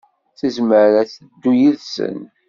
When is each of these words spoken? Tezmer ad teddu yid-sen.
Tezmer 0.39 0.91
ad 1.01 1.07
teddu 1.09 1.51
yid-sen. 1.59 2.17